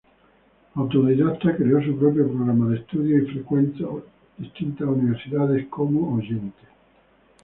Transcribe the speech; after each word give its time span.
Autodidacta, 0.73 1.55
creó 1.55 1.79
su 1.83 1.95
propio 1.95 2.27
programa 2.27 2.69
de 2.69 2.77
estudios 2.77 3.21
y 3.21 3.31
frecuentó 3.33 4.03
distintas 4.35 4.87
universidades 4.87 5.67
como 5.67 6.15
oyente. 6.17 6.63